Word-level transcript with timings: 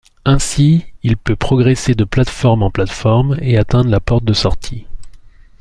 Ainsi, 0.25 0.83
il 1.03 1.15
peut 1.15 1.35
progresser 1.35 1.93
de 1.93 2.05
plate-forme 2.05 2.63
en 2.63 2.71
plate-forme 2.71 3.37
et 3.39 3.55
atteindre 3.59 3.91
la 3.91 3.99
porte 3.99 4.23
de 4.25 4.33
sortie. 4.33 4.87